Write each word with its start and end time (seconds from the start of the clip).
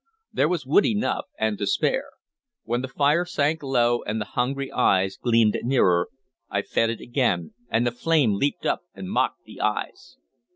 There 0.33 0.47
was 0.49 0.65
wood 0.65 0.87
enough 0.87 1.25
and 1.37 1.59
to 1.59 1.67
spare; 1.67 2.09
when 2.63 2.81
the 2.81 2.87
fire 2.87 3.23
sank 3.23 3.61
low 3.61 4.01
and 4.01 4.19
the 4.19 4.25
hungry 4.33 4.71
eyes 4.71 5.15
gleamed 5.17 5.59
nearer, 5.61 6.09
I 6.49 6.63
fed 6.63 6.89
it 6.89 6.99
again, 7.01 7.53
and 7.69 7.85
the 7.85 7.91
flame 7.91 8.33
leaped 8.33 8.65
up 8.65 8.81
and 8.95 9.11
mocked 9.11 9.43
the 9.43 9.61
eyes. 9.61 10.17